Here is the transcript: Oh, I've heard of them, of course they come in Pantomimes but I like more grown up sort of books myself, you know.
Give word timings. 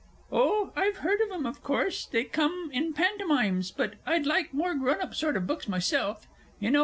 Oh, 0.31 0.73
I've 0.75 0.97
heard 1.05 1.21
of 1.21 1.29
them, 1.29 1.45
of 1.45 1.61
course 1.63 2.07
they 2.07 2.23
come 2.23 2.71
in 2.73 2.91
Pantomimes 2.93 3.69
but 3.69 3.93
I 4.03 4.17
like 4.17 4.51
more 4.51 4.73
grown 4.73 4.99
up 4.99 5.13
sort 5.13 5.37
of 5.37 5.45
books 5.45 5.67
myself, 5.67 6.25
you 6.59 6.71
know. 6.71 6.79